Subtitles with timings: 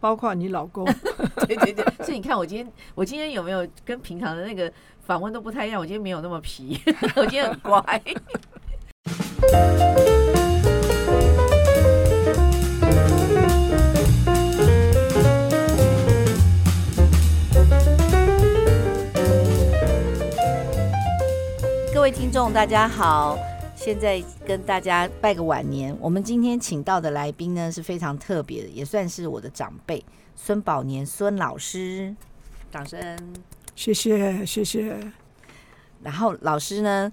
[0.00, 0.84] 包括你老公。
[1.46, 4.72] 对对对，所以你看我今天，我今天有没有跟平常的那个
[5.06, 5.80] 访问都不太一样？
[5.80, 6.80] 我今天没有那么皮，
[7.16, 7.82] 我今天很乖。
[21.92, 23.36] 各位听众，大家好。
[23.82, 25.96] 现在跟大家拜个晚年。
[26.02, 30.04] 我们今天请到的来宾呢是非常特别的，也算是我的长辈
[30.36, 32.14] 孙宝年孙老师，
[32.70, 33.18] 掌声。
[33.74, 35.00] 谢谢谢谢。
[36.02, 37.10] 然后老师呢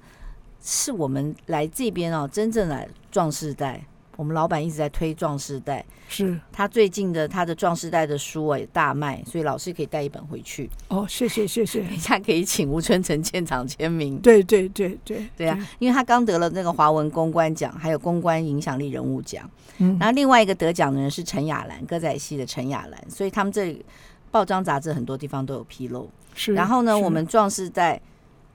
[0.61, 3.81] 是我们来这边哦，真正的壮士代。
[4.17, 10.69] 我们老板一直在推壮士代，是他最近的他的壮士代的书也大卖，所以老师可以带一本回去。
[10.89, 14.17] 哦，谢谢谢谢，等一下可以请吴春成现场签名。
[14.19, 19.49] 对对对对对啊，因为他刚得了那个华文公关奖，还有公关影响力人物奖。
[19.77, 23.85] 嗯，然后另外一个得奖的人是陈雅兰，歌仔戏的陈雅兰，所以他们这里
[24.31, 26.09] 报章杂志很多地方都有披露。
[26.33, 28.01] 是，然后呢，我们壮士代。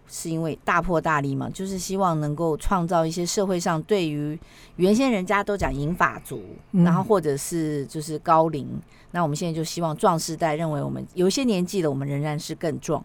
[0.08, 4.38] 是因为大破大立嘛，就是希望能够创造一些社会上对于
[4.76, 8.68] 原先人家都讲银发族，嗯、然后或者是就是高龄，
[9.12, 13.02] 那我们现在就希望壮世代认为我们有一些年纪的，我们仍然是更壮。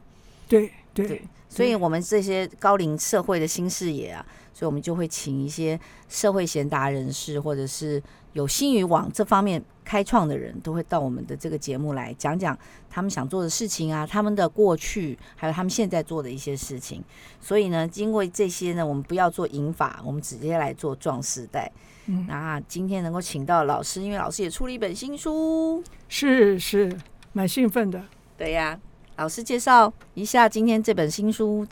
[0.50, 8.02] 对对，对，所以我们这些高龄社会的新视野啊，所以我们就会请一些社会贤达人士，或者是
[8.38, 9.64] 有心于往这方面。
[9.88, 17.02] 开创的人都会到我们的这个节目来讲讲他们想做的事情啊，他们的过去，还有他们现在做的一些事情。
[17.40, 21.72] 所以呢，经过这些呢，我们不要做引法，我们直接来做壮时代。
[22.08, 26.94] 嗯，那今天能够请到老师，因为老师也出了一本新书，是是，
[27.32, 28.04] 蛮兴奋的。
[28.38, 28.78] 对呀，
[29.16, 31.66] 老师介绍一下今天这本新书。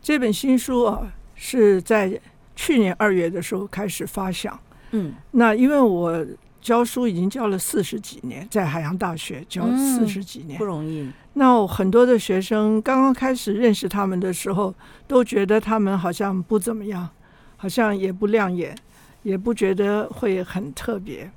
[0.00, 2.20] 这本新书啊，是在
[2.54, 4.56] 去年二月的时候开始发想。
[4.92, 6.26] 嗯，那因为我。
[6.58, 11.08] 教书已经教了四十几年，在海洋大学教四十几年，不容易。
[11.34, 14.74] 那很多的学生刚刚开始认识他们的时候，
[15.06, 17.08] 都觉得他们好像不怎么样，
[17.56, 18.76] 好像也不亮眼，
[19.22, 21.30] 也不觉得会很特别。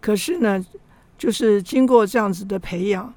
[0.00, 0.66] 可是呢，
[1.16, 3.14] 就是经过这样子的培养，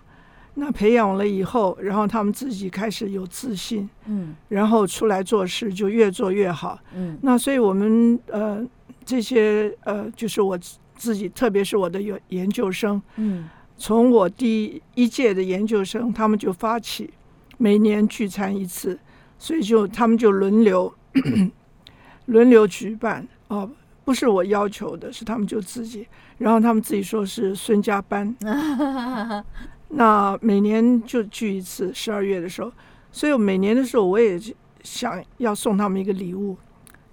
[0.53, 7.17] 那培养了以后，然后他们自己开始有自信，嗯，然后出来做事就越做越好，嗯。
[7.23, 8.63] 那所以我们呃
[9.07, 10.59] 这些呃就是我。
[11.00, 13.47] 自己，特别是我的研研究生，嗯，
[13.78, 17.13] 从我第一届的研究生，他们就发起
[17.59, 18.97] 每年聚餐一次，
[19.38, 20.91] 所以就他们就轮流
[22.25, 23.69] 轮流举办哦，
[24.03, 26.07] 不是我要求的，是他们就自己，
[26.39, 28.35] 然后他们自己说是孙家班，
[29.89, 32.72] 那每年就聚一次，十二月的时候，
[33.12, 34.39] 所以我每年的时候我也
[34.81, 36.57] 想要送他们一个礼物，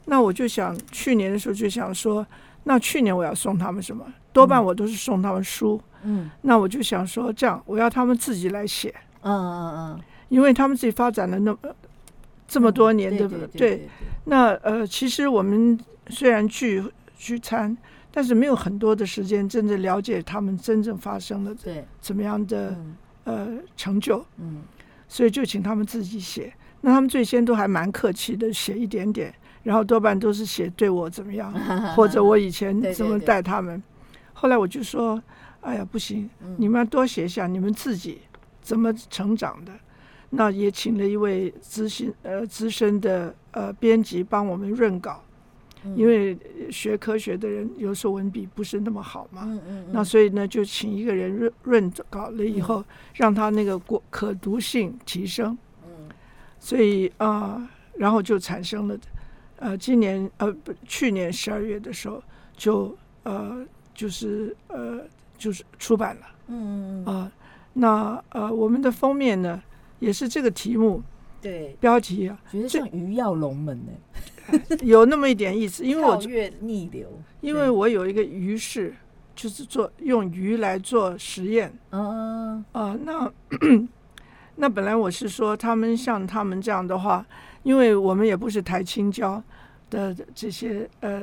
[0.06, 2.26] 那我就想去年的时候就想说。
[2.66, 4.02] 那去年我要送他们什么？
[4.32, 5.78] 多半我都是送他们书。
[6.02, 8.88] 嗯，那我就想说，这样我要他们自己来写。
[9.20, 10.00] 嗯嗯嗯，
[10.30, 11.58] 因为他们自己发展了那么
[12.48, 13.48] 这么多年，对不对？
[13.58, 13.88] 对。
[14.24, 15.78] 那呃，其实我们
[16.08, 16.82] 虽然聚
[17.18, 17.76] 聚餐，
[18.10, 21.54] 但是没有很多的时间真正了解他们真正发生了
[22.00, 22.74] 怎么样的
[23.24, 24.24] 呃成就。
[24.38, 24.62] 嗯，
[25.06, 26.50] 所以就请他们自己写。
[26.80, 29.34] 那他们最先都还蛮客气的，写一点点。
[29.64, 31.52] 然后多半都是写对我怎么样，
[31.96, 33.82] 或者我以前怎么带他们。
[34.32, 35.20] 后来我就说
[35.62, 38.20] ：“哎呀，不行，你们要多写一下你们自己
[38.60, 39.72] 怎么成长的。”
[40.36, 45.22] 那也请了一位资深呃资深的呃编辑帮我们润稿，
[45.94, 46.36] 因为
[46.70, 49.58] 学科学的人有时候文笔不是那么好嘛。
[49.92, 55.56] 那所以呢，就请一个人润润稿了以后，让他那个过可读性提升。
[56.58, 58.98] 所以啊，然后就产生了。
[59.58, 62.22] 呃，今年呃不，去年十二月的时候
[62.56, 65.00] 就呃就是呃
[65.38, 67.32] 就是出版了，嗯嗯啊，
[67.72, 69.62] 那呃我们的封面呢
[70.00, 71.02] 也是这个题目，
[71.40, 77.08] 对，标题啊，觉得像鱼跃龙门呢， 有那么一点意思，因为我越逆流，
[77.40, 78.94] 因为我有一个鱼是，
[79.34, 83.32] 就是做用鱼来做实验，嗯啊，那
[84.56, 87.24] 那本来我是说他们像他们这样的话。
[87.64, 89.42] 因为我们也不是台青交
[89.88, 91.22] 的这些呃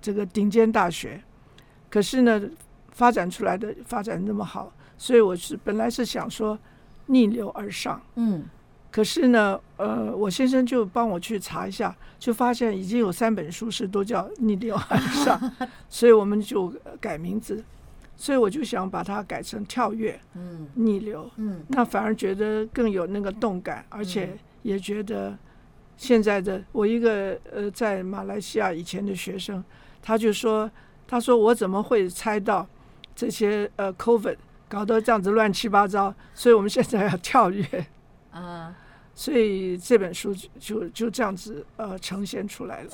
[0.00, 1.22] 这个顶尖大学，
[1.88, 2.42] 可是呢
[2.90, 6.58] 发展出来的发展那么好，所以我是本来是想说
[7.06, 8.42] 逆流而上，嗯，
[8.90, 15.40] 可是呢呃我先生就帮我去查一下，就发现已经有三本书是都叫逆流而上，
[15.88, 17.62] 所以我们就改名字，
[18.16, 24.36] 所以我就想把它改成跳跃，嗯，逆流，嗯，那反而觉得更有那个动感，而且。
[24.62, 25.36] 也觉得
[25.96, 29.60] 现在的我一个呃，在马来西亚以前的学生，
[30.00, 30.70] 他就说，
[31.04, 32.64] 他说我怎么会猜到
[33.12, 34.36] 这些呃 COVID
[34.68, 37.86] 搞得这样子乱七八糟，所以我们现在要跳跃。
[38.30, 38.72] 啊，
[39.16, 42.88] 所以这本书就就就这样子呃呈现出来了。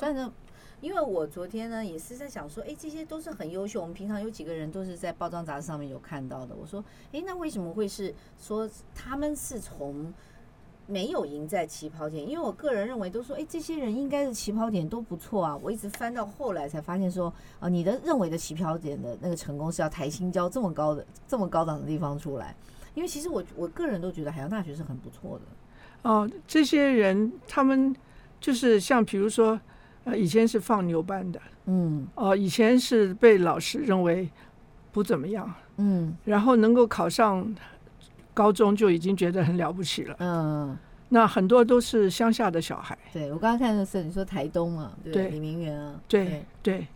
[0.81, 3.81] 因为我昨天呢也是在想说，哎，这些都是很优秀。
[3.81, 6.55] 我们平常有几个人都是在包装杂志上面有看到的。
[6.55, 10.13] 我说，哎，那为什么会是说他们是从
[10.87, 12.27] 没有赢在起跑点？
[12.27, 15.55] 因为我个人认为都说，哎，这些人应该是起跑点都不错啊。
[15.61, 22.55] 我一直翻到后来才发现说，啊，你的认为的起跑点的那个成功是要台新交这么高的这么高档的地方出来。
[22.95, 26.09] 因为其实我我个人都觉得海洋大学是很不错的。
[26.09, 27.95] 哦，这些人他们
[28.39, 29.59] 就是像比如说，
[30.09, 34.29] 呃，以前是放牛班的，嗯，哦，以前是被老师认为
[34.91, 37.55] 不怎么样，嗯，然后能够考上
[38.33, 40.77] 高中就已经觉得很了不起了，嗯，
[41.09, 42.97] 那很多都是乡下的小孩。
[43.13, 45.29] 对，我刚刚看的是你说台东嘛，对，对？
[45.29, 46.87] 李明远啊，对对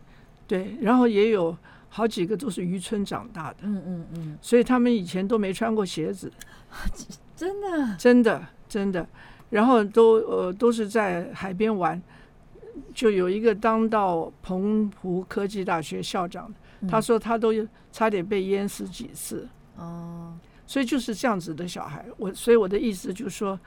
[0.47, 1.55] 对对，然后也有。
[1.95, 6.31] 好几个都是渔村长大的，嗯嗯嗯，所以他们以前都没穿过鞋子，
[7.37, 9.07] 真的，真的，真的，
[9.51, 12.01] 然后都呃都是在海边玩，
[12.93, 16.53] 就有一个当到澎湖科技大学校长，
[16.87, 17.51] 他说他都
[17.91, 19.47] 差点被淹死几次，
[19.77, 20.33] 哦，
[20.65, 23.59] 所以就是这样子的小孩，我所以我的意思就是说。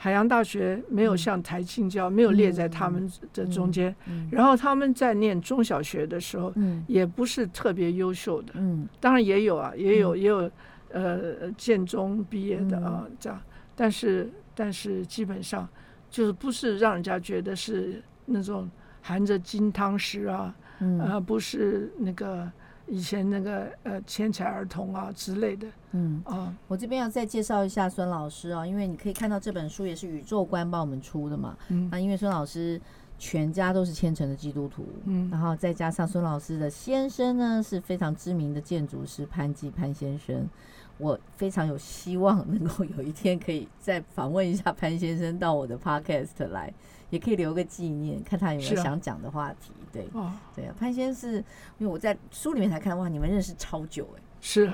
[0.00, 3.92] 海洋大学没有像台清交，没有列在他们的中间。
[4.30, 6.54] 然后他们在念中小学的时候，
[6.86, 8.54] 也不是特别优秀的。
[9.00, 10.48] 当然也有啊，也有也有
[10.92, 13.40] 呃建中毕业的啊这样。
[13.74, 15.68] 但是但是基本上
[16.08, 18.70] 就是不是让人家觉得是那种
[19.02, 21.00] 含着金汤匙啊，嗯。
[21.00, 22.50] 呃不是那个。
[22.90, 26.22] 以前那个呃，天才儿童啊之类的，嗯。
[26.24, 32.80] 啊，哦、我这边要再介绍一下孙老师啊，因为你可以看到这本书也是宇宙观帮我们出的嘛，嗯，那因为孙老师
[33.18, 40.48] 全家都是虔诚的基督徒，嗯，然后再加上孙老师的先生呢是非常知名的建筑师潘季潘先生，
[40.96, 46.72] 我非常有希望能够有一天可以再访问一下潘先生到我的 podcast 来。
[47.10, 49.72] 也可以留个纪念，看他有没有想讲的话题。
[49.72, 51.38] 啊、对，哦、对啊，潘先生是
[51.78, 54.70] 因为我在书里面才看，哇，你们认识超久哎，是，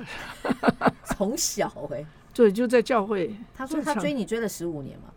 [1.07, 2.05] 从小哎，
[2.35, 3.35] 对，就在教会。
[3.55, 5.13] 他说他追你追了十五年嘛，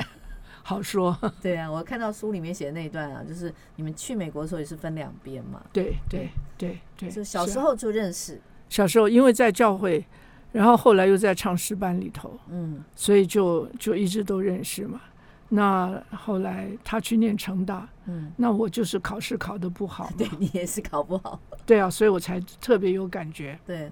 [0.62, 1.16] 好说。
[1.42, 5.62] 对啊，我看到书里面写的那一段啊，就是你们去美国的时候也是分两边嘛。
[5.72, 8.40] 对对对对，就小时候就认识。
[8.70, 10.04] 小时候因为在教会，
[10.52, 15.00] 然后后来又在唱诗班里头，嗯，所以就就一直都认识嘛。
[15.48, 23.56] 那后来他去念成大，嗯，那我就是考试考得不好， 对你也是考不好，对啊，所以我才特别有感觉。
[23.64, 23.88] 对，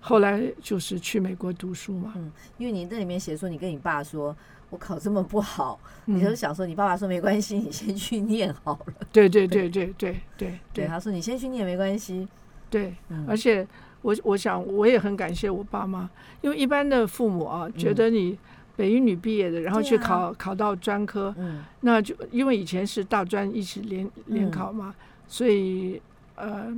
[0.00, 4.36] 后来就是去美国读书嘛，嗯，因为你这里面写说你跟你爸说
[4.68, 9.06] 我考这么不好，嗯、你就想说你爸爸说没关系，你先去念好了。
[9.12, 12.26] 对对对对对对 对，对，他说你先去念没关系。
[12.68, 13.64] 对，嗯、而且
[14.02, 16.10] 我我想我也很感谢我爸妈，
[16.40, 18.36] 因为一般的父母啊，觉得你。
[18.80, 26.00] 北一女毕业的，然后去考、啊、考到专科，嗯，那就因为以前是大专一起联联考嘛，嗯、所以
[26.36, 26.74] 呃，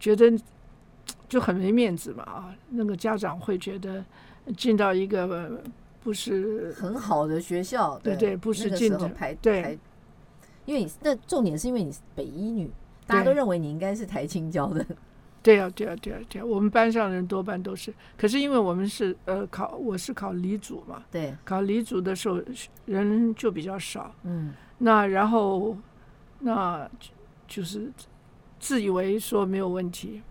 [0.00, 0.32] 觉得
[1.28, 4.02] 就很没面子嘛啊，那个家长会觉得
[4.56, 5.62] 进到一个
[6.02, 9.78] 不是很好的学校，对对，不是进的排对排，
[10.64, 12.70] 因为你那重点是因为你是北一女，
[13.06, 14.86] 大家都认为你应该是台青教的。
[15.42, 16.46] 对呀、啊，对呀、啊，对呀、啊，对呀、啊。
[16.46, 22.40] 我们班上人多半都是，可是因为我们是呃考，我是考理组嘛，对，考理组的时候
[22.86, 25.76] 人就比较少，嗯，那然后
[26.38, 26.88] 那
[27.48, 27.92] 就是
[28.60, 30.22] 自以为说没有问题。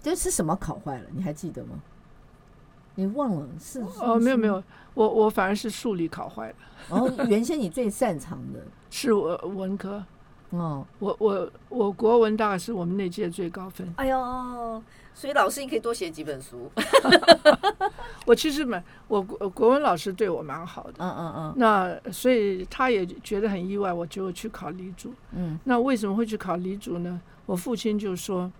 [0.00, 1.06] 这是什么考坏了？
[1.12, 1.80] 你还记得吗？
[2.94, 3.80] 你忘了是？
[4.00, 4.62] 哦，没有没有，
[4.94, 6.54] 我我反而是数理考坏了。
[6.90, 10.04] 然后原先你最擅长的是我文科。
[10.50, 13.92] 哦，我我我国文大概是我们那届最高分。
[13.96, 14.82] 哎呦，
[15.14, 16.70] 所以老师你可以多写几本书。
[18.24, 20.94] 我其实蛮，我国国文老师对我蛮好的。
[20.98, 21.54] 嗯嗯嗯。
[21.56, 25.12] 那所以他也觉得很意外，我就去考理组。
[25.32, 25.58] 嗯。
[25.64, 27.20] 那为什么会去考理组呢？
[27.46, 28.50] 我父亲就说。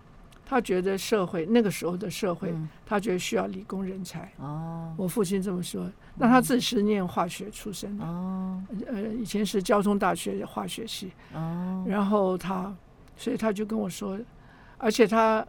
[0.50, 2.54] 他觉得社会那个时候的社会，
[2.86, 4.32] 他觉得需要理工人才。
[4.38, 5.86] 哦，我父亲这么说。
[6.16, 8.04] 那他自己是念化学出身的。
[8.06, 11.12] 哦，呃，以前是交通大学化学系。
[11.34, 12.74] 哦，然后他，
[13.14, 14.18] 所以他就跟我说，
[14.78, 15.46] 而且他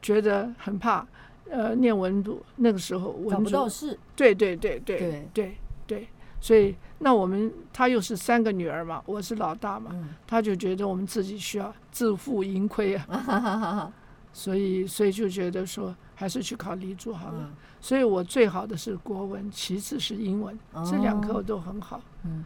[0.00, 1.06] 觉得很怕，
[1.50, 3.98] 呃，念文读那个时候文组找不到事。
[4.16, 6.08] 对对对对对对对，
[6.40, 9.94] 所以那我们他又是三个女儿嘛，我是老大嘛，
[10.26, 13.92] 他就觉得我们自己需要自负盈亏啊。
[14.38, 17.40] 所以，所以就觉得说，还是去考理组好了。
[17.42, 22.00] 嗯、所以我最好的是国文，其次是英文，哦、这两科我都很好。
[22.22, 22.44] 嗯，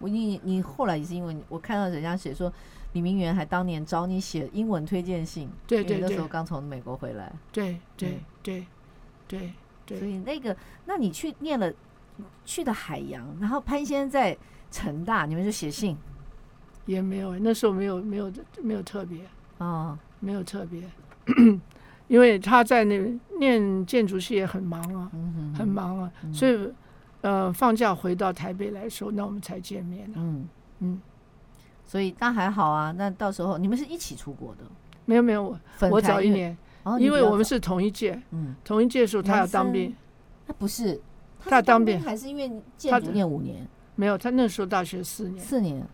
[0.00, 2.52] 我你你后来也是因为我看到人家写说，
[2.92, 8.66] 李明媛还当年找你写英文推荐信，对对对，那时候刚从美国回来，对对对
[9.26, 9.52] 对
[9.86, 10.54] 对，所以那个，
[10.84, 11.72] 那你去念了
[12.44, 14.36] 去的海洋，然后潘先生在
[14.70, 15.96] 成大，你们就写信，
[16.84, 18.30] 也没有，那时候没有没有
[18.62, 19.20] 没有特别
[19.56, 20.82] 啊，没有特别。
[22.08, 22.98] 因为他在那
[23.38, 25.10] 念建筑系也很忙啊，
[25.56, 26.72] 很忙啊，嗯、所以
[27.20, 30.48] 呃放假回到台北来说，那我们才见面、啊、嗯。
[30.80, 31.00] 嗯，
[31.84, 32.90] 所以那还好啊。
[32.92, 34.64] 那到时候你们是一起出国的？
[35.04, 35.58] 没有没有，我
[35.90, 39.94] 我早一年，哦、因为我们是同一届，嗯，同一届的时候他要当兵，
[40.46, 41.00] 他不是。
[41.42, 42.00] 他要当兵。
[42.00, 43.66] 还是因为建筑念五年？
[43.94, 45.86] 没有，他那时候大学四年，四年，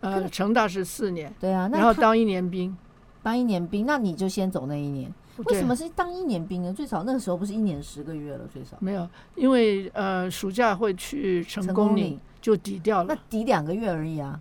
[0.00, 2.76] 呃，成大是四年，对啊，然后当一年兵，
[3.22, 5.12] 当一年兵，那你就先走那一年。
[5.46, 6.72] 为什么是当一年兵呢？
[6.72, 8.76] 最少那个时候不是一年十个月了，最少。
[8.80, 14.40] 没有，因为呃暑假会去成功岭就抵掉了，那抵两个月而已啊。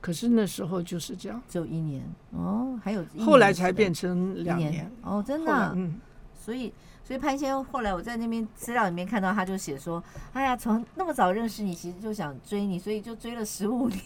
[0.00, 2.00] 可是那时候就是这样，只有一年。
[2.30, 4.88] 哦，还有后来才变成两年。
[5.02, 6.00] 哦，真的、啊，嗯，
[6.38, 10.00] 所以所以潘先生后来我在那边资料里面看到，他就写说，
[10.32, 14.00] 哎呀，从那么早认识你，其实就想追你，所以就追了十五年。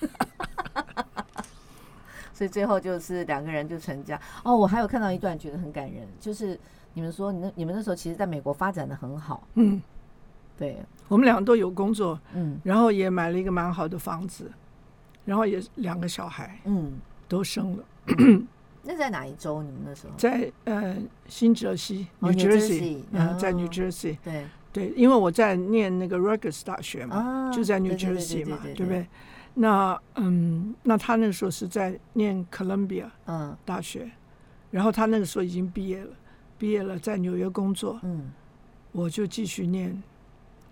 [2.36, 4.20] 所以最后就是两个人就成家。
[4.44, 4.54] 哦。
[4.54, 6.58] 我还有看到一段觉得很感人，就是
[6.92, 9.80] 你们说你那你们那时候其实在美国发展的很好，嗯，
[10.58, 10.76] 对，
[11.08, 14.50] 我们两个都有工作，嗯，然后也买了一个蛮好的房子，
[15.24, 17.84] 然后也两个小孩，嗯，都生了。
[18.82, 19.62] 那在哪一州？
[19.62, 20.12] 你们那时候？
[20.18, 24.44] 在呃新泽西，New Jersey，嗯，在 New Jersey，对。
[24.72, 29.06] 对，因为我在念那个 Rutgers 大学嘛，就在 New Jersey 嘛，对不对？
[29.58, 34.12] 那嗯，那他那个时候是在念 Columbia 嗯大学，嗯、
[34.70, 36.10] 然后他那个时候已经毕业了，
[36.58, 38.30] 毕业了在纽约工作，嗯，
[38.92, 40.02] 我就继续念，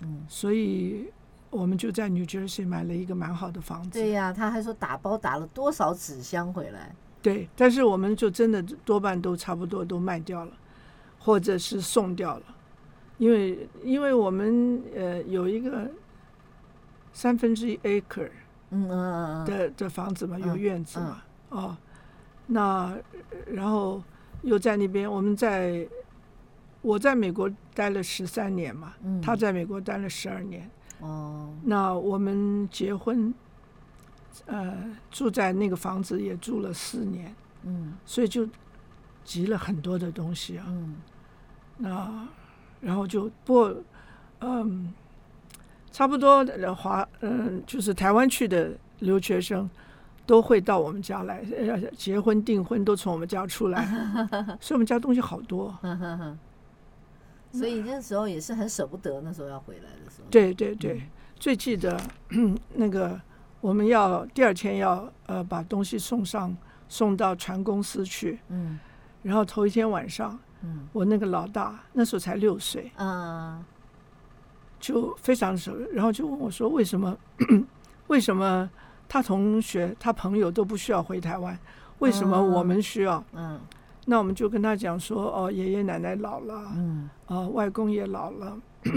[0.02, 1.10] 嗯，所以
[1.48, 3.98] 我们就在 New Jersey 买了一个蛮好的房子。
[3.98, 6.94] 对呀、啊，他还说打包打了多少纸箱回来？
[7.22, 10.52] 对，但是我们就真的多半都差不多都卖掉了，
[11.18, 12.44] 或者是送掉了，
[13.16, 15.90] 因为因为我们呃有一个
[17.14, 18.28] 三分之一 acre。
[18.74, 21.76] 嗯嗯的的房子嘛，有院子嘛，哦，
[22.46, 22.92] 那
[23.46, 24.02] 然后
[24.42, 25.86] 又在那边，我们在
[26.82, 33.32] 我在美国待了十三年嘛，他在美国待了十二年，哦，那我们结婚，
[34.46, 34.74] 呃，
[35.10, 38.48] 住在那个房子也住了四年，嗯，所以就
[39.24, 40.96] 集了很多的东西啊，嗯，
[41.78, 42.28] 那
[42.80, 43.74] 然后就不过，
[44.40, 44.92] 嗯。
[45.94, 49.70] 差不多的华，嗯，就是台湾去的留学生，
[50.26, 53.86] 都会到我们家来，呃，结婚订婚都从我们家出来，
[54.60, 55.72] 所以我们家东西好多。
[57.54, 60.28] 所以那时候也是很舍不得，那时候要回来的时候。
[60.32, 61.00] 对对对，
[61.36, 61.96] 最记得
[62.74, 63.20] 那个
[63.60, 66.56] 我们要第二天要呃把东西送上
[66.88, 68.80] 送到船公司去，嗯，
[69.22, 73.64] 然后头一天晚上，嗯，我那个老大那时候才六岁，嗯。
[74.84, 77.16] 就非常熟，然后就问我说：“为什么？
[78.08, 78.68] 为什么
[79.08, 81.58] 他同学、他朋友都不需要回台湾？
[82.00, 83.58] 为什么我们需要？”嗯，
[84.04, 88.58] 那我们就跟他讲说：“哦，爷爷奶奶老了，嗯，哦，外公也老了。”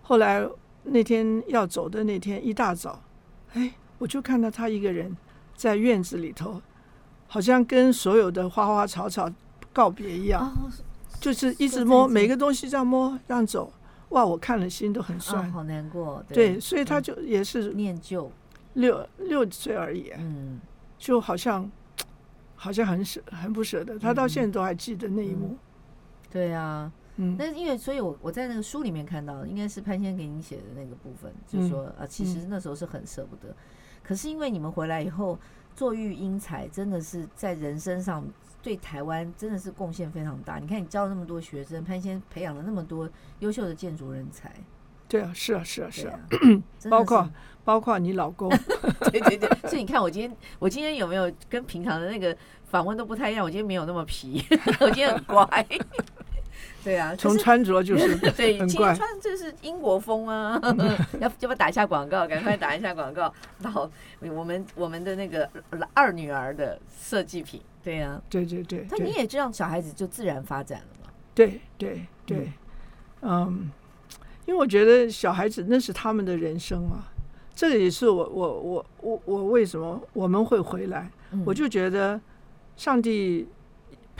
[0.00, 0.42] 后来
[0.84, 2.98] 那天要走的那天一大早，
[3.52, 5.14] 哎，我就看到他一个人
[5.54, 6.62] 在院子里头，
[7.28, 9.30] 好像跟所有的花花草草
[9.70, 10.50] 告别一样，
[11.20, 13.70] 就是一直摸每个东西这样摸这样走。
[14.12, 14.24] 哇！
[14.24, 16.24] 我看了心都很酸，好难过。
[16.28, 18.30] 对，所以他就也是念旧，
[18.74, 20.60] 六六岁而已，嗯，
[20.96, 21.70] 就好像
[22.54, 23.98] 好像很舍很不舍得。
[23.98, 25.56] 他到现在都还记得那一幕。
[26.30, 33.54] 对啊，嗯，那因为所以，我我在那个书里面看到，应该是潘先生给你写的那个部分，就是说啊，其实那时候是很舍不得。
[34.02, 35.38] 可是因为你们回来以后，
[35.74, 38.24] 坐育英才，真的是在人生上。
[38.62, 40.58] 对台湾真的是贡献非常大。
[40.58, 44.52] 你看，你教了那么多学生，潘先培养了那么多优秀的建筑人才。
[45.08, 46.18] 对啊，是啊，是啊，是啊，
[46.88, 47.28] 包括
[47.64, 48.48] 包括你老公。
[49.10, 52.34] 对对对，所以你看，我今天我今天有没有跟平常的那个
[52.70, 53.44] 访问都不太一样？
[53.44, 54.42] 我今天没有那么皮，
[54.80, 55.66] 我今天很乖。
[56.82, 60.60] 对啊， 从穿着就是 对，今天穿这是英国风啊。
[61.20, 62.26] 要要不要打一下广告？
[62.26, 63.32] 赶快打一下广告。
[63.60, 65.48] 然后我们我们的那个
[65.94, 67.60] 二女儿的设计品。
[67.82, 71.10] 对呀、啊，对对对，但你也这样，小孩子就自然发展了嘛。
[71.34, 72.52] 对对对，
[73.22, 73.70] 嗯，
[74.46, 77.06] 因为我觉得小孩子那是他们的人生嘛，
[77.56, 82.20] 这个也是我我我我我为什么我们会回来，嗯、我就觉得
[82.76, 83.48] 上帝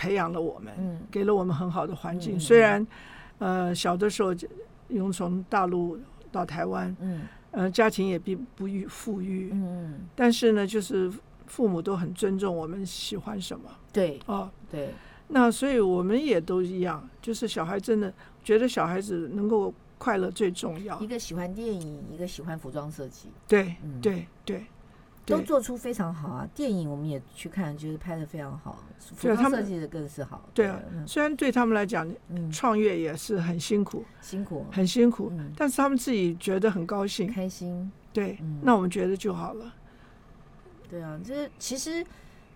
[0.02, 2.36] 培养了我们，嗯、给了我们很好的环境。
[2.36, 2.84] 嗯、虽然
[3.38, 4.48] 呃小的时候就
[5.12, 5.96] 从大陆
[6.32, 11.08] 到台湾，嗯，呃，家庭也并不裕富裕，嗯，但是呢，就是
[11.46, 14.90] 父母都很尊重我们喜欢什么，对，哦，对，
[15.28, 21.06] 那所以我们也都一样，就是小孩真的觉得小孩子能够快乐最重要一。
[21.06, 24.00] 个喜欢电影，一个喜欢服装设计，对，嗯。
[24.00, 24.66] 对，对，
[25.24, 26.48] 都做出非常好啊。
[26.54, 30.48] 电影我们也去看，就是拍的非常好，服装设计的更是好。
[30.52, 37.26] 对啊嗯虽然对他们来讲，嗯，创业也是很辛苦，辛苦，很辛苦，嗯，但是他们自己觉得很高兴。
[37.32, 37.90] 开心。
[38.12, 39.72] 对嗯，那我们觉得就好了。
[40.90, 42.04] 对啊，就是其实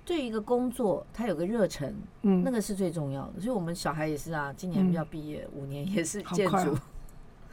[0.04, 3.40] 对于一个工作，他有个热忱，嗯，那个是最重要的。
[3.40, 6.76] 所以我们小孩也是啊，今年要毕业，五年也是建筑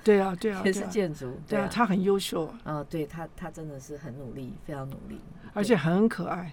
[0.04, 5.20] 对啊，对啊， 也是建筑，对啊，他很优秀啊，啊，对他，他真的是很努力，非常努力，
[5.54, 6.52] 而且很可爱。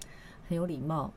[0.49, 1.13] 很有礼貌，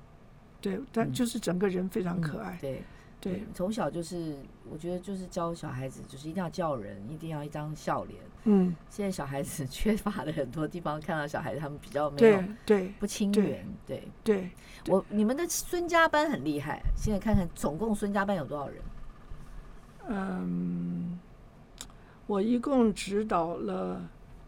[0.62, 2.56] 对，但嗯就是整个人非常嗯可爱。
[2.62, 2.84] 对
[3.20, 4.36] 对，从小就是，
[4.70, 8.20] 我觉得就是教小孩子，就是一定要叫人，一定要一张笑脸。
[8.44, 13.66] 嗯， 现在小孩子 缺乏的很多地方，看到小孩子他们比较没有对对不亲对缘。
[13.88, 14.52] 对对，
[14.88, 18.78] 我，你们的孙家班很厉害，现在看看总共孙家班有多少人？
[20.10, 21.18] 嗯，
[22.34, 24.02] 我一共指导了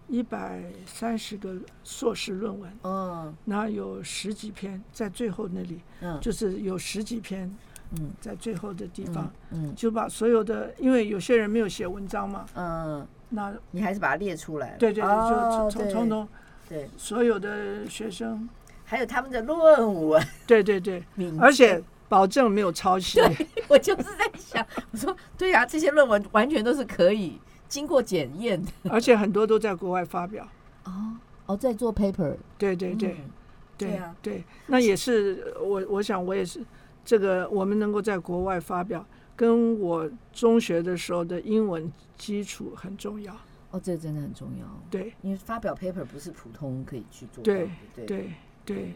[0.07, 3.31] 一百三十个硕士论文，嗯。
[3.43, 6.19] 那有十几篇在最后那里，嗯。
[6.19, 7.43] 就是有十几篇
[7.91, 8.09] 嗯。
[8.19, 14.77] 在最后的地方，嗯就把所有的，因为有些人没有写文章嘛，嗯，那你还是把它列出来了。
[14.79, 16.27] 对对，哦就从从头
[16.67, 18.49] 对，所有的学生，
[18.83, 20.27] 还有他们的论文。
[20.47, 21.03] 对对对，
[21.39, 23.19] 而且保证没有抄袭。
[23.67, 28.63] 我就是在想，我说对呀、这些论文完全都是可以经过检验。
[28.89, 30.47] 而且很多都在国外发表。
[30.83, 31.17] 哦
[31.47, 33.31] 哦，在做 paper，对对对、嗯
[33.77, 36.65] 对对啊对，那也是我我想我也是
[37.03, 39.05] 这个我们能够在国外发表，
[39.35, 43.35] 跟我中学的时候的英文基础很重要。
[43.71, 44.65] 哦，这真的很重要。
[44.89, 48.93] 对因为发表 paper 不是普通可以去做对对对，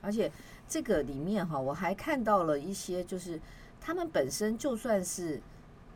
[0.00, 0.30] 而且
[0.66, 3.40] 这个里面哈，我还看到了一些，就是
[3.80, 5.40] 他们本身就算是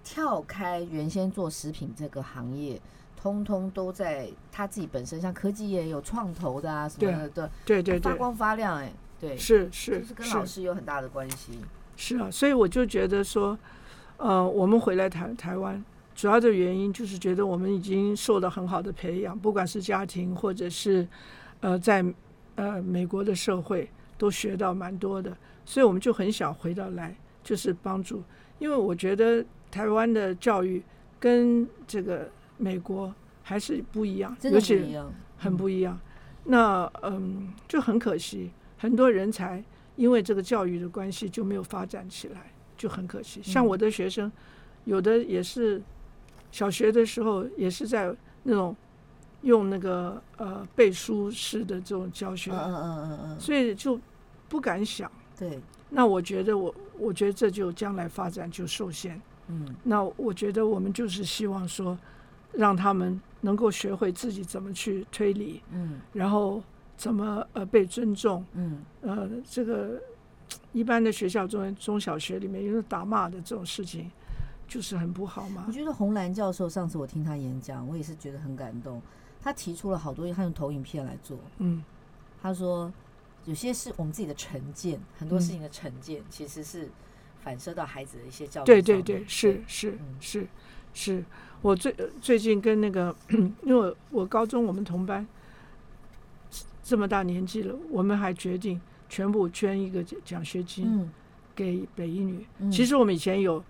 [0.04, 2.80] 跳开原先做食品这个行业，
[3.16, 11.60] 通通都在他自己本身，像科技业有创投的啊什么的，对，对对对，发光发亮哎、对，是是就是跟老师有很大的关系。
[11.96, 13.58] 是啊，所以我就觉得说，
[14.16, 15.84] 呃，我们回来台台湾。
[16.12, 21.06] 主要的原因就是觉得我们已经受到很好的培养，不管是家庭或者是，
[21.60, 22.04] 呃，在
[22.56, 28.22] 呃美国的社会都学到蛮多的，所以我们就很想回到来，就是帮助。
[28.58, 30.82] 因为我觉得台湾的教育
[31.18, 34.96] 跟这个美国还是不一样，尤其
[35.36, 35.98] 很不一样。
[36.44, 39.62] 那嗯，就很可惜，很多人才
[39.96, 43.42] 因为这个教育的关系就没有发展起来，就很可惜。
[43.42, 44.30] 像我的学生，
[44.84, 45.80] 有的也是。
[46.52, 48.74] 小学的时候也是在那种
[49.42, 54.00] 用那个呃背书式的这种教学，嗯嗯嗯嗯嗯，所以就
[54.48, 55.08] 不敢想。
[55.38, 59.22] 对，那我觉得我我觉得这就将来发展就受限。
[59.50, 61.98] 嗯那我觉得我们就是希望说，
[62.52, 66.62] 让他们能够学会自己怎么去推理，嗯然后
[66.96, 68.44] 怎么呃被尊重。
[68.54, 70.00] 嗯呃，这个
[70.72, 74.10] 一般的学校中中小学里面因为打骂的这种事情。
[74.70, 75.64] 就是很不好嘛。
[75.66, 79.02] 我觉得红兰教授上次我听他演讲，我也是觉得很感动。
[79.42, 81.36] 他提出了好多，他用投影片来做。
[81.58, 81.82] 嗯，
[82.40, 82.92] 他说
[83.46, 86.88] 有些是我们自己的成见，很多事情的成见其实是
[87.42, 88.64] 反射到孩子的一些教育。
[88.64, 90.46] 对对对，是是嗯是
[90.94, 91.24] 是。
[91.62, 93.14] 我最最近跟那个，
[93.62, 95.26] 因为我高中我们同班，
[96.82, 101.10] 这么大年纪了，我们还决定全部捐一个奖学金嗯
[101.54, 102.46] 给北一女。
[102.58, 103.62] 嗯其实我们以前有。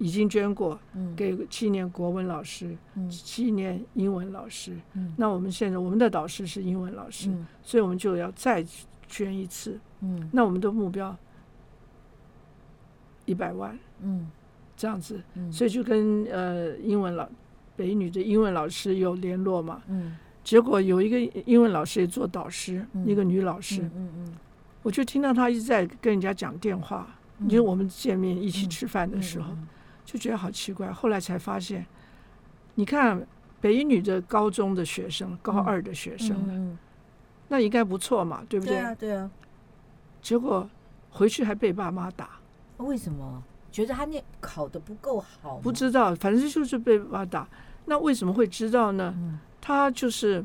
[0.00, 4.72] 已经捐过，嗯给七年国文老师，嗯七年英文老师。
[4.94, 8.64] 嗯那我们现在我们的导师是英文老师，嗯所以我们就要再
[9.08, 9.76] 捐一次。
[10.02, 11.16] 嗯那我们的目标
[13.28, 14.30] 一百万嗯。
[14.76, 17.28] 这样子，嗯，所以就跟呃英文老
[17.74, 19.82] 北女的英文老师有联络嘛。
[19.88, 20.16] 嗯。
[20.44, 23.06] 结果有一个英文老师也做导师，嗯。
[23.06, 24.34] 一个女老师，嗯嗯
[24.82, 27.06] 我就听到她一直在跟人家讲电话。
[27.38, 29.66] 嗯，因为我们见面一起吃饭的时候，嗯
[30.04, 30.90] 就觉得好奇怪。
[30.90, 31.84] 后来才发现，
[32.76, 33.26] 你看
[33.60, 36.78] 北一女的高中的学生，高二的学生，
[37.48, 38.76] 那应该不错嘛，对不对？
[38.76, 39.30] 对啊对啊，
[40.22, 40.70] 结果
[41.10, 42.37] 回去还被爸妈打，
[42.78, 43.42] 为什么？
[43.70, 45.58] 觉得他那考的不够好？
[45.58, 47.48] 不知道，反正就是被爸爸打。
[47.84, 49.14] 那为什么会知道呢？
[49.16, 50.44] 嗯她就是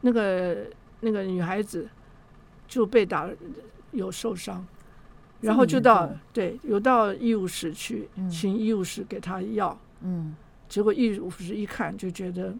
[0.00, 0.66] 那个
[1.00, 1.88] 那个女孩子
[2.66, 3.28] 就被打
[3.92, 4.66] 有受伤，
[5.40, 9.78] 然后就到对有到医务室去，嗯请医务室给他药。
[10.00, 10.34] 嗯
[10.68, 12.52] 结果医务室一看就觉得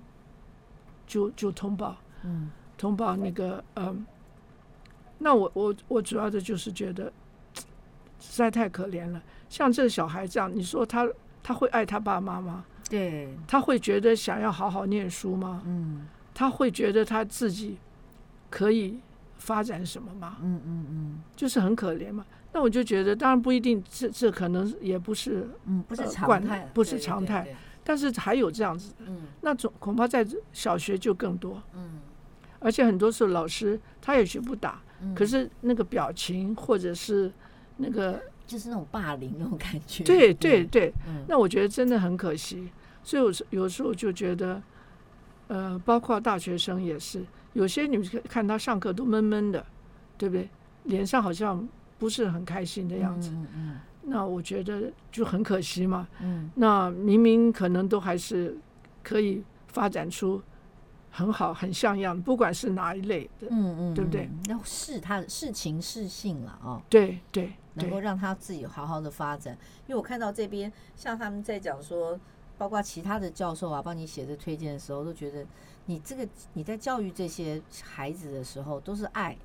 [1.07, 4.07] 就就通报，嗯，通报那个嗯，
[5.19, 7.12] 那我我我主要的就是觉得
[8.20, 9.22] 实在太可怜了。
[9.48, 11.09] 像这个小孩这样，你说他
[11.42, 12.64] 他会爱他爸妈吗？
[12.88, 15.62] 对，他会觉得想要好好念书吗？
[15.64, 17.79] 嗯，他会觉得他自己
[18.50, 18.98] 可以
[19.38, 20.37] 发展什么吗？
[20.42, 22.24] 嗯嗯嗯，就是很可怜嘛。
[22.52, 27.55] 那我就觉得，当然不一定，这这可能也不是，嗯，不是常态，不是常态。
[27.85, 32.00] 但是还有这样子，嗯，那总恐怕在小学就更多，嗯，
[32.59, 34.81] 而且很多时候老师他也许不打，
[35.14, 37.31] 可是那个表情或者是
[37.77, 38.23] 那个。
[38.47, 42.71] 就是那种霸凌那种感觉，对对对，嗯、那我觉得真的很可惜，
[43.03, 44.62] 所以有时有时候就觉得，
[45.49, 49.67] 呃，包括大学生也是，有些你看他上课都闷闷的，
[50.17, 50.49] 对不对？
[50.85, 58.57] 脸上好像不是很开心的样子，嗯嗯、那我觉得就很可惜嘛，嗯、那明明可能都还是
[59.03, 60.41] 可以发展出。
[61.11, 64.29] 很好，很像样，不管是哪一类的，嗯嗯，对不对？
[64.45, 69.57] 那是他的事情事性了哦，对对，能够让他自己好好的发展。
[69.87, 72.19] 因为我看到这边，像他们在讲说，
[72.59, 75.47] 包括其他的教授啊，帮你写的推荐的时候，都觉得
[75.87, 79.37] 你这个你在教育这些孩子的时候，都是爱，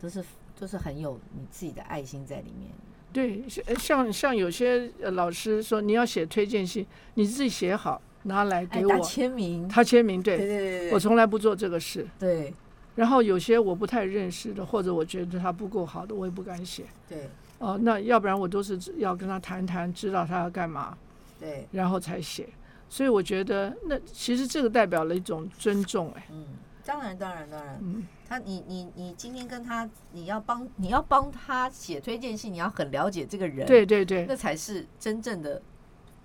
[0.00, 0.24] 都是
[0.58, 2.70] 都是很有你自己的爱心在里面。
[3.12, 3.44] 对，
[3.78, 8.00] 像像有些老师说，你要写推荐信，你自己写好。
[8.24, 12.04] 拿来给我签名，他签名，对，对对对对，我从来不做这个事。
[12.18, 12.52] 对，
[12.96, 16.86] 然后有些我不太认识的，或者我觉得他不够好的，我也不敢写。
[17.08, 20.98] 对，哦，那要不然我都是要跟他谈谈，知道他要干嘛，
[21.38, 22.48] 对，然后才写。
[22.88, 26.46] 所以我觉得，那其实这个代表了一种尊重，哎，嗯，
[26.84, 35.62] 当然，当然，当然，嗯，他，你，你，你今天跟他，你要帮，你要帮他写推荐信，你要很了解这个人，对对对，那才是真正的。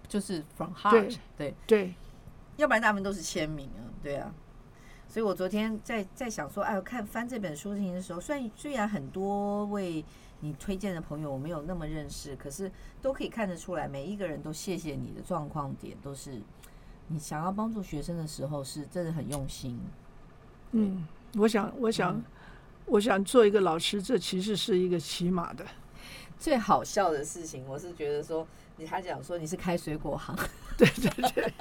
[0.07, 1.93] 就是 from heart，对对，对，
[2.57, 4.29] 要不然他们都是签名啊，对啊。
[5.11, 10.05] 所以我昨天在在想说，哎，我看翻这本书的时候，虽然虽然很多位
[10.39, 12.71] 你推荐的朋友我没有那么认识，可是
[13.01, 16.41] 都可以看得出来，每一个人都谢谢你的状况点，都是
[17.09, 19.77] 你想要帮助学生的时候是真的很用心。
[20.71, 22.23] 嗯，我想，我想，嗯、
[22.85, 25.65] 我想做一个老师，这其实是一个起码的。
[26.39, 28.47] 最好笑的事情，我是觉得说。
[28.77, 30.35] 你他讲说你是开水果行，
[30.75, 31.53] 对对对，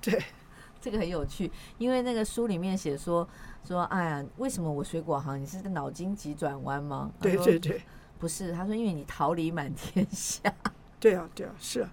[0.00, 0.24] 对，
[0.86, 3.28] 这个很有趣，因为那个书里面写说
[3.66, 5.42] 说，哎呀，为什么我水果行？
[5.42, 7.10] 你是脑筋急转弯吗？
[7.20, 7.82] 对对对，
[8.20, 10.40] 不是，他说因为你桃李满天下。
[11.00, 11.90] 对啊对啊，是啊。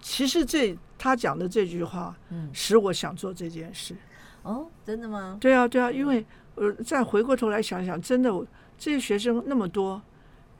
[0.00, 3.94] 其实这他讲的这句话，嗯，使我想做这件事。
[4.42, 5.36] 哦，真的吗？
[5.38, 6.24] 对啊对啊，因为
[6.54, 8.30] 呃，再回过头来想想，真的
[8.78, 10.00] 这些学生那么多。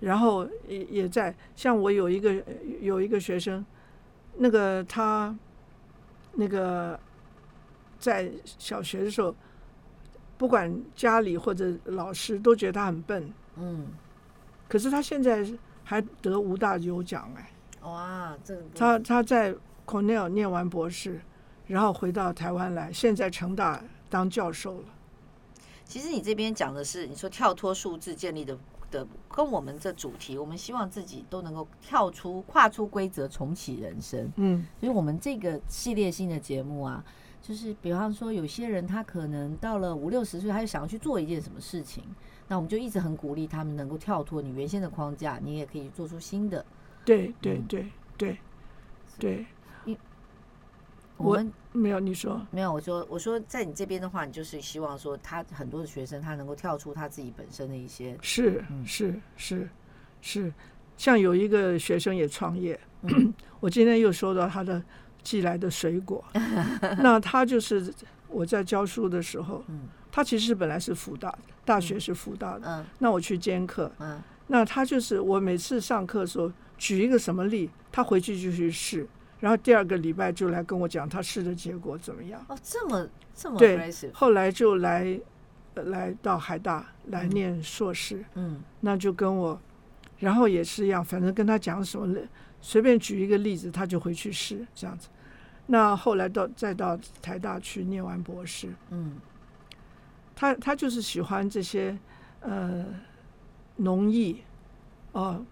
[0.01, 2.35] 然后也也在像我有一个
[2.83, 3.65] 有一个学生，
[4.37, 5.35] 那个他
[6.35, 7.01] 那个
[8.07, 9.35] 在小学的时候，
[10.39, 13.89] 不管家里或者老师都觉得他很笨，嗯，
[14.69, 15.45] 可是他现在
[15.83, 17.51] 还得吴大有奖哎，
[17.83, 19.53] 哇，这他他在
[19.85, 21.21] Cornell 念完博士，
[21.67, 24.85] 然后回到台湾来，现在成大当教授了。
[25.85, 28.57] 其实你这边讲的是你说跳脱数字建立的。
[28.89, 34.31] 的跟我们这主题，我们希望自己都能够跳出、跨出规则，重启人生。
[34.37, 37.05] 嗯，所以我们这个系列性的节目啊，
[37.47, 42.03] 就是比方说，有些人他可能到了五六十岁，他就想要去做一件什么事情，
[42.49, 46.65] 那我们就一直很鼓励他们能够跳脱你原先的框架，你也可以做出新的。
[47.05, 48.39] 对对对对
[49.19, 49.47] 对。
[51.19, 52.71] 我们没有，你说没有。
[52.71, 59.67] 我说，我说，在你这边的话，你就是希望说，他很多的学生他能够跳出他自己本身的一些是是是
[60.21, 60.53] 是，
[60.99, 64.83] 像有一个学生也创业，嗯、 我今天又收到他的
[65.27, 66.25] 寄来的水果，
[67.03, 67.93] 那他就是
[68.29, 79.05] 我在教书的时候，嗯、他其实本来是辅大的，大学是辅大的，嗯、那我去兼课，嗯、那他就是我每次上课的时候举一个什么例，他回去就去试。
[79.41, 82.41] 然后第二个礼拜就来跟我讲他试的结果怎么样？
[82.49, 85.21] 哦，这么这么对，后来就来
[85.75, 89.61] 来到海大来念硕士，嗯，那就跟我，
[90.19, 92.17] 然后也是一样，反正跟他讲什么，
[92.63, 95.09] 随便举一个例子，他就回去试这样子。
[95.67, 99.17] 那后来到再到台大去念完博士，嗯，
[100.35, 101.99] 他他就是喜欢这些
[102.41, 102.87] 呃
[103.77, 104.43] 农艺
[105.13, 105.45] 哦。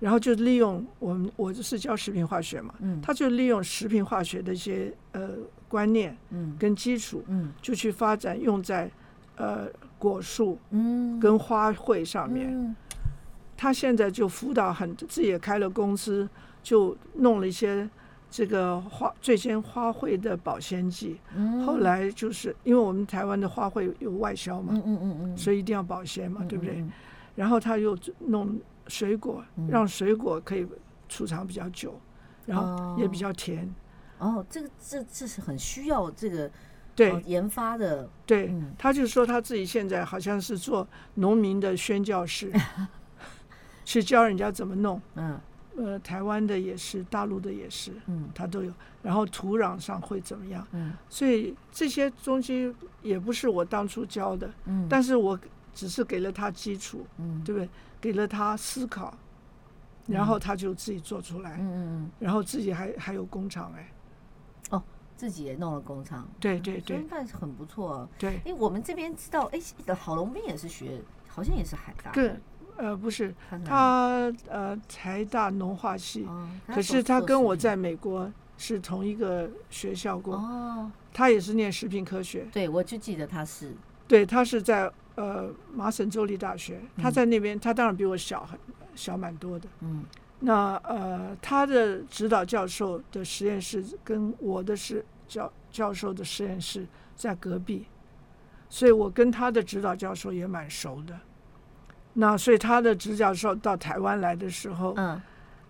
[0.00, 5.30] 然后就利用我们，我就是教食品化学嘛，嗯，他就利用食品化学的一些呃
[5.66, 8.90] 观念，嗯，跟基础，嗯，就去发展用在
[9.36, 12.50] 呃果树，嗯，跟花卉上面。
[12.52, 12.76] 嗯，
[13.56, 16.28] 他现在就辅导很，自己也开了公司，
[16.62, 17.88] 就弄了一些
[18.36, 26.80] 这个花最先花卉的保鲜剂，嗯后来就是因为我们台湾的花卉有外销嘛，嗯嗯嗯嗯，所以一定要保鲜嘛，嗯对不对？
[26.80, 26.90] 嗯
[27.36, 30.66] 然后他又弄水果，嗯让水果可以
[31.08, 31.96] 储藏比较久，
[32.44, 33.72] 然后也比较甜。
[34.18, 36.50] 哦，这个这这是很需要这个
[36.96, 42.52] 对、哦研发的，对，嗯他就说他自己现在好像是做农民的宣教士，
[43.84, 45.00] 去教人家怎么弄。
[45.14, 45.38] 嗯
[45.76, 48.72] 呃，台湾的也是，大陆的也是，嗯他都有。
[49.02, 50.66] 然后土壤上会怎么样？
[50.72, 55.38] 嗯所以这些东西也不是我当初教的，嗯，但是我
[55.74, 57.68] 只是给了他基础，嗯对不对？
[58.00, 59.12] 给了他思考，
[60.06, 63.90] 然后他就自己做出来，嗯嗯嗯，然后自己还还有工厂哎，
[64.70, 64.82] 哦
[65.16, 68.08] 自己也弄了工厂，对对对那是很不错啊。
[68.18, 69.60] 对，哎，我们这边知道，哎，
[69.94, 72.40] 郝龙斌也是学，好像也是海大的，更
[72.76, 73.34] 呃不是
[73.64, 83.72] 他呃台大农化系，哦可是他跟我在美国是同一个学校过，哦，他也是念食品科学，对我就记得他是，
[84.08, 88.58] 对他是在呃麻省州立大学，他嗯在那边，他当然比我小很
[88.94, 89.68] 小蛮多的。
[89.80, 90.04] 嗯
[90.40, 97.86] 那呃，他的指导教授的实验室跟我的是教教授的实验室在隔壁，
[98.68, 101.18] 所以我跟他的指导教授也蛮熟的。
[102.14, 105.20] 那所以他的指导教授到台湾来的时候，嗯。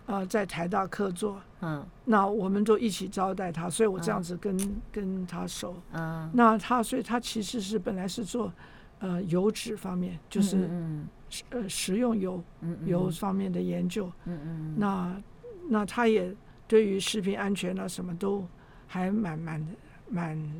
[0.06, 1.82] 呃，在台大客座，嗯。
[2.04, 4.54] 那我们都一起招待他，所以我这样子跟、
[4.92, 5.74] 跟他熟。
[5.92, 8.52] 嗯，那他所以他其实是本来是做
[8.98, 11.08] 呃油脂方面，就是、嗯
[11.48, 14.12] 呃食用油嗯嗯油方面的研究。
[14.26, 15.16] 嗯嗯，那
[15.70, 16.36] 那他也
[16.68, 18.46] 对于食品安全啊什么都
[18.86, 19.66] 还蛮蛮
[20.10, 20.52] 蛮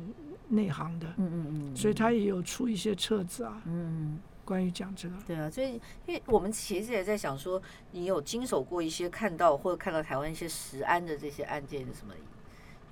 [0.47, 4.17] 内行的，嗯嗯嗯，所以他也有出一些册子啊，嗯。
[4.45, 5.15] 关于讲这个。
[5.27, 5.73] 对啊，所以
[6.05, 12.21] 因为我们其实也在想说，你有经手过一些看到或者看到台湾一些食安的这些案件的什么，有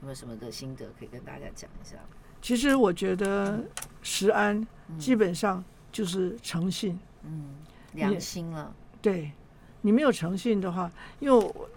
[0.02, 1.96] 没有什么的心得可以跟大家讲一下？
[2.42, 3.64] 其实我觉得
[4.02, 5.00] 食安嗯。
[5.00, 5.64] 基本上
[5.94, 7.56] 就是诚信，嗯，
[7.94, 9.32] 良心了，对
[9.82, 11.70] 你没有诚信的话，因为我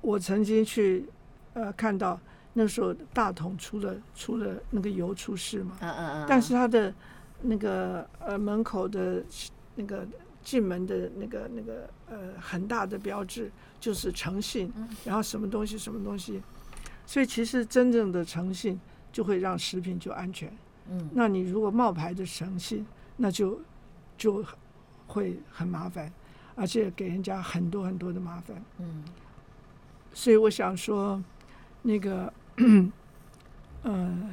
[0.00, 1.06] 我曾经去
[1.52, 2.18] 呃看到
[2.54, 6.94] 那时候大同出了出了那个油出事嘛，嗯嗯嗯，但是它的
[7.46, 9.22] 那个呃门口的
[9.74, 10.06] 那个
[10.42, 14.72] 进门的那个那个呃很大的标志就是诚信，
[15.04, 16.42] 然后什么东西什么东西，
[17.06, 18.80] 所以其实真正的诚信
[19.12, 20.52] 就会让食品就安全。
[20.88, 23.60] 嗯那你如果冒牌的诚信，那就
[24.16, 24.44] 就
[25.06, 26.12] 会很麻烦，
[26.54, 28.62] 而且给人家很多很多的麻烦。
[28.78, 29.04] 嗯
[30.14, 31.22] 所以我想说，
[31.82, 32.90] 那个，嗯、
[33.82, 34.30] 呃，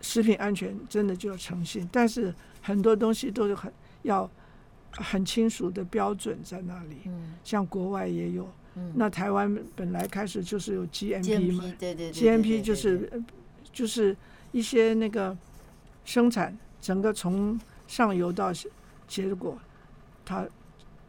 [0.00, 4.30] 食品安全真的就要诚信，但是很多东西都是很要
[4.92, 6.96] 很清楚的标准在那里。
[7.06, 13.24] 嗯像国外也有，嗯，那台湾本来开始就是有 GMP 嘛 GMP 对对，GMP 就是呃
[13.72, 14.16] 就是
[14.52, 15.36] 一些那个
[16.04, 18.52] 生产整个从上游到
[19.06, 19.58] 结果，
[20.24, 20.46] 它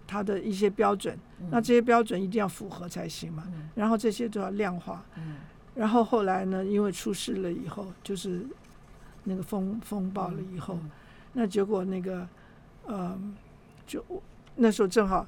[0.08, 1.18] 它的一些标准，
[1.52, 3.44] 那这些标准一定要符合才行嘛。
[3.48, 5.06] 嗯然后这些都要量化。
[5.18, 5.36] 嗯
[5.76, 8.46] 然后后来呢，因为出事了以后，就是
[9.24, 10.90] 那个风风暴了以后，嗯
[11.34, 12.28] 那结果那个
[12.88, 13.16] 呃，
[13.86, 14.04] 就
[14.56, 15.26] 那时候正好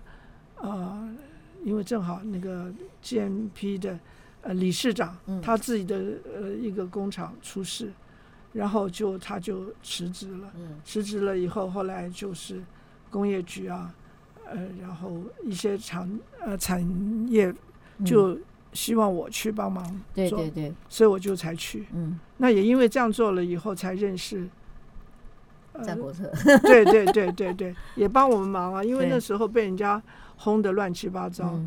[0.58, 1.16] 呃，
[1.64, 2.74] 因为正好那个
[3.04, 4.00] GMP 的
[4.42, 5.40] 呃理事长、嗯。
[5.42, 5.96] 他自己的
[6.34, 7.92] 呃一个工厂出事，
[8.52, 10.52] 然后就他就辞职了。
[10.56, 10.80] 嗯。
[10.84, 12.62] 辞职了以后，后来就是
[13.12, 13.94] 工业局啊，
[14.46, 16.82] 呃，然后一些产呃产
[17.30, 17.54] 业
[18.00, 18.06] 嗯。
[18.06, 18.36] 就
[18.74, 21.86] 希望我去帮忙做，对对对，所以我就才去。
[21.94, 24.50] 嗯，那也因为这样做了以后，才认识。
[25.74, 26.30] 呃战国策，
[26.68, 30.02] 对对对对对，也帮我们忙啊，因为那时候被人家
[30.36, 31.58] 轰得乱七八糟，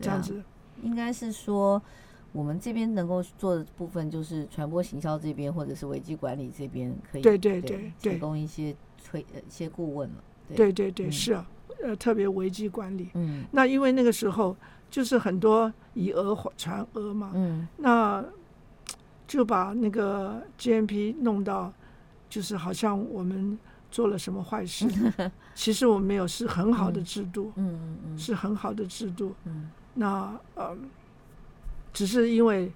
[0.00, 0.40] 这样子。
[0.80, 1.82] 应该是说，
[2.30, 8.72] 我们这边能够做的部分，就是传播行销这边，或者是危机管理这边，可以对对对提供一些
[9.04, 10.22] 推呃一些顾问了。
[10.54, 11.44] 对对对，嗯是啊，
[11.82, 13.10] 呃，特别危机管理。
[13.14, 14.56] 嗯那因为那个时候
[14.90, 17.66] 就是很多以讹传讹嘛，嗯。
[17.76, 18.24] 那
[19.26, 21.72] 就把那个 GMP 弄到，
[22.30, 23.58] 就是好像我们
[23.90, 24.86] 做了什么坏事，
[25.54, 27.74] 其实我们没有，是很好的制度，嗯。
[27.74, 29.34] 嗯嗯，是很好的制度。
[29.44, 29.70] 嗯。
[29.94, 30.76] 那呃，
[31.92, 32.72] 只是因为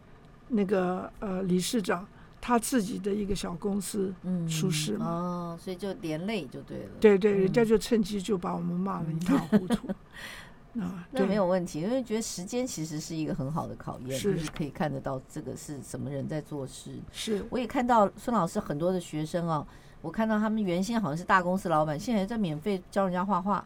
[0.49, 2.07] 那个呃理事长
[2.41, 5.07] 他自己的一个小公司，嗯出事嘛。
[5.07, 6.91] 哦，所以就连累就对了。
[7.01, 9.89] 对对，人家嗯就趁机就把我们骂了一塌糊涂。
[10.81, 16.93] 啊，那没有问题，因为觉得时间其实是一个很好的考验，是就是可以看得到这个是什么人在做事。
[17.13, 19.67] 是我也看到孙老师很多的学生哦，
[20.01, 23.65] 我看到他们原先好像是大公司老板，现在在免费教人家画画。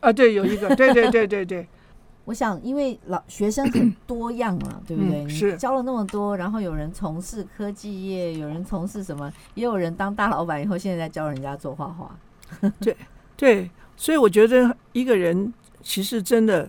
[0.00, 1.66] 啊，对，有一个，对对对对对，
[2.24, 5.24] 我想，因为老学生很多样嘛， 对不对？
[5.24, 12.16] 嗯、是你教了那么多，然后有人从事科技业，有人从事什么，也有人当大老板以后，现在在教人家做画画。
[12.78, 12.96] 对
[13.36, 15.52] 对，所以我觉得一个人
[15.84, 16.68] 其实真的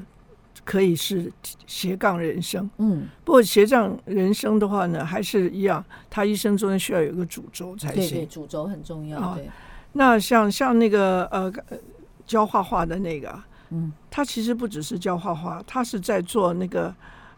[0.63, 1.31] 可以是
[1.65, 2.69] 斜杠人生。
[2.77, 7.95] 嗯，不过斜杠人生的话呢，还是一样，他一生中需要有一个主轴才行。
[7.95, 9.19] 对对，主轴很重要。
[9.19, 9.49] 啊、对，
[9.93, 11.51] 那像像那个呃
[12.27, 13.41] 教画画的那个。
[13.71, 16.93] 嗯，他其实不只是教画画，他是在做那个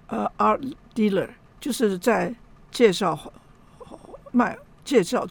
[0.07, 0.59] 呃 art
[0.93, 2.35] dealer，就是在
[2.69, 3.17] 介绍
[4.33, 5.25] 卖介绍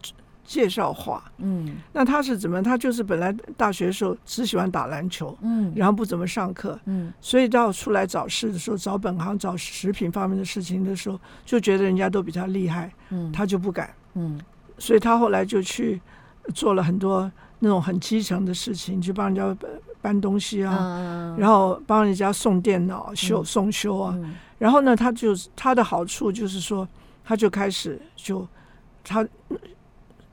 [0.47, 1.23] 介绍画。
[1.37, 2.63] 嗯，那他是怎么？
[2.63, 14.39] 他就是本来大学的时候只喜欢打篮球，嗯，然后不怎么上课，嗯，所以到出来找事的时候，找本行、找食品方面的事情的时候，就觉得人家都比他厉害，嗯，他就不敢，嗯，
[14.79, 16.01] 所以他后来就去
[16.55, 17.29] 做了很多
[17.59, 19.67] 那种很基层的事情，去帮人家。
[19.99, 26.87] 搬东西啊，嗯、然后帮人家送电脑修、嗯、送修啊，嗯、然后呢，他就是他的好处就是说，
[27.25, 28.47] 他就开始就
[29.03, 29.27] 他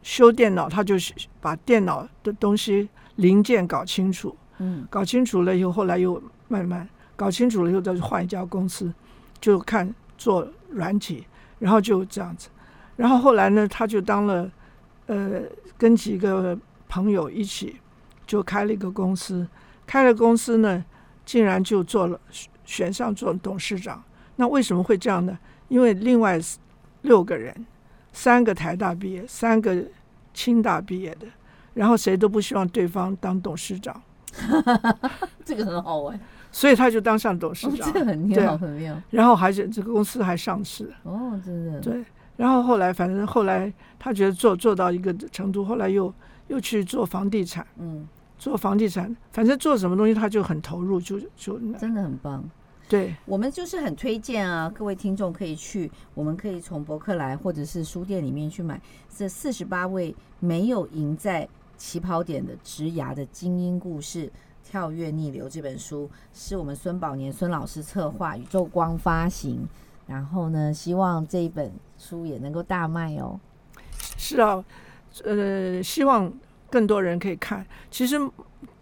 [0.04, 0.94] 修电脑，他就
[1.40, 8.94] 把电脑的东西零件搞清楚，嗯，搞清楚了以后，后来又慢慢搞清楚了以后，再换一家公司，
[9.40, 11.26] 就看做软体，
[11.58, 12.48] 然后就这样子，
[12.94, 14.48] 然后后来呢，他就当了
[15.06, 15.42] 呃，
[15.76, 16.56] 跟几个
[16.88, 17.80] 朋友一起。
[18.26, 19.46] 就开了一个公司，
[19.86, 20.82] 开了公司呢，
[21.26, 22.18] 竟然就做了
[22.64, 24.02] 选上做董事长。
[24.36, 25.38] 那为什么会这样呢？
[25.68, 26.40] 因为另外
[27.02, 27.54] 六个人，
[28.14, 29.84] 三个台大毕业，三个
[30.32, 31.26] 清大毕业的，
[31.74, 34.00] 然后谁都不希望对方当董事长。
[35.44, 36.18] 这个很好玩，
[36.50, 38.96] 所以他就当上董事长，哦、这很妙，很妙。
[39.10, 40.90] 然后还是这个公司还上市。
[41.02, 41.78] 哦，真的。
[41.80, 42.02] 对，
[42.38, 46.10] 然后后来反正后来他觉得做做到一个程度，后来又
[46.46, 47.66] 又去做房地产。
[47.76, 48.08] 嗯。
[48.36, 52.44] 做房地产，反正做什么东西他就很投入，就就真的很棒。
[52.88, 58.80] 对，我们就是很推荐啊，各位听众可以去，我们可以从博客来或者是书店里面去买
[59.14, 64.30] 这四十八位没有赢在起跑点的职涯的精英故事，
[64.62, 69.66] 跳跃逆流这本书是我们孙宝年孙老师策划，宇宙光发行。
[70.06, 73.40] 然后呢，希望这一本书也能够大卖哦。
[74.18, 74.64] 是啊，
[75.24, 76.32] 呃，希望。
[76.70, 78.16] 更多人可以看，其实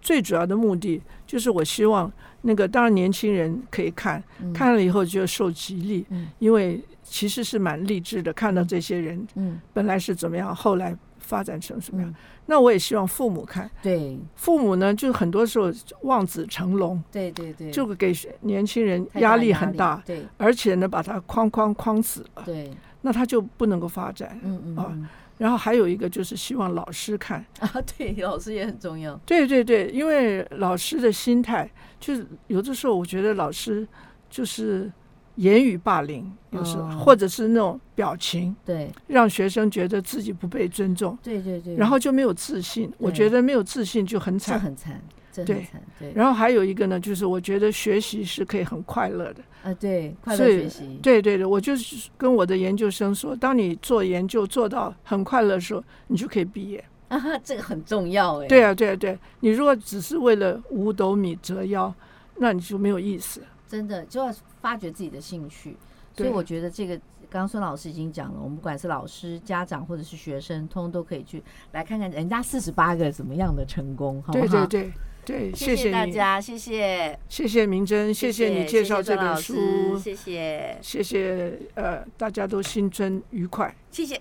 [0.01, 2.11] 最主要的目的就是我希望
[2.42, 12.11] 那个，当然年轻人可以看，嗯、看了以后就受激励，嗯、因为其实是蛮励志的，看到这些人，嗯，本来是怎么样，后来发展成什么样。
[12.11, 12.14] 嗯、
[12.47, 22.71] 那我也希望父母看，对，父母呢，就很多时候望子成龙，对对对，就给年轻人压力很大，大对，而且呢，把他框框框死了，对，
[23.03, 24.77] 那他就不能够发展，嗯嗯，嗯。
[24.77, 25.11] 啊。
[25.38, 29.14] 然后还有一个就是希望老师看 啊，对， 老师也很重要。
[29.27, 31.68] 对对对，因为老师的心态，
[31.99, 33.87] 就是有的时候我觉得老师
[34.31, 34.90] 就是
[35.37, 42.92] 言语霸凌，有时候、哦、或者是那种表情，对，让学生觉得自己不被尊重，对对对，然后就没有自信。
[42.99, 45.01] 我觉得没有自信就很惨，很惨。
[45.33, 45.66] 对，
[46.14, 49.42] 然后还有一个呢，就是我觉得学习是可以很快乐的。
[49.62, 56.85] 啊，对，快乐学习，对对对，我就是跟我的研究生说，当你做研究做到很快乐的时候，你就可以毕业。
[57.09, 61.95] 啊， 这个很重要哎，对啊，对啊，对，你如果只是为了五斗米折腰，
[62.37, 65.77] 那你就没有意思，真的就要发掘自己的兴趣，
[66.16, 66.97] 所以我觉得这个
[67.31, 71.42] 刚刚孙老师已经讲了，我们不管是老师、家长或者是学生，通通都可以去
[71.73, 74.47] 来看看人家四十八个怎么样的成功，好不好？
[74.47, 74.92] 对对对。
[75.25, 84.21] 对，谢谢大家，谢谢，谢谢明珍，谢谢你介绍这本书，谢谢，谢谢，呃，大家都新春愉快，谢谢。